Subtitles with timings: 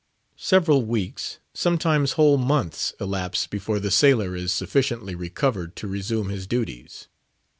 [0.39, 6.47] Several weeks, sometimes whole months, elapse before the sailor is sufficiently recovered to resume his
[6.47, 7.07] duties.